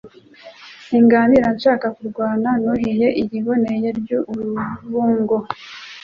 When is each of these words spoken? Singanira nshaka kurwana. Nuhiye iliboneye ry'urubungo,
Singanira 0.85 1.47
nshaka 1.55 1.87
kurwana. 1.95 2.49
Nuhiye 2.63 3.07
iliboneye 3.21 3.87
ry'urubungo, 3.99 5.35